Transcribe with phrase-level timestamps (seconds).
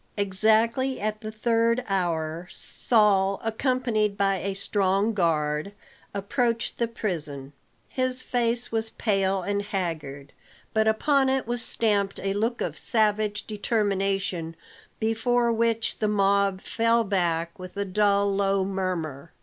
[0.17, 5.73] Exactly at the third hour, Saul accompanied by a strong guard
[6.11, 7.53] approached the prison.
[7.87, 10.33] His face was pale and haggard,
[10.73, 14.55] but upon it was stamped a look of savage determination
[14.99, 19.31] before which the mob fell back with a dull low murmur.